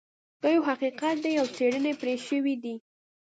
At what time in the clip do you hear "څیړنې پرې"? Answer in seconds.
1.55-2.13